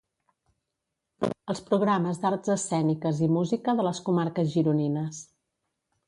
[1.53, 5.21] Els programes d'arts escèniques i música de les comarques gironines.